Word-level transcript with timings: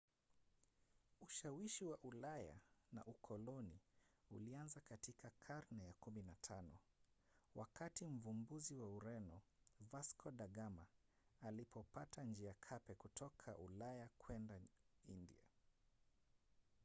ushawishi 1.21 1.85
wa 1.85 1.97
ulaya 2.03 2.53
na 2.91 3.05
ukoloni 3.05 3.79
ulianza 4.31 4.81
katika 4.81 5.29
karne 5.39 5.83
ya 5.85 5.93
15 5.93 6.63
wakati 7.55 8.05
mvumbuzi 8.07 8.75
wa 8.77 8.89
ureno 8.95 9.41
vasco 9.91 10.31
da 10.31 10.47
gama 10.47 10.85
alipopata 11.41 12.23
njia 12.23 12.53
cape 12.53 12.95
kutoka 12.95 13.57
ulaya 13.57 14.09
kwenda 14.19 14.61
india 15.07 15.39